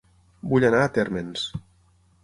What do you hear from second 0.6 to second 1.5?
anar a Térmens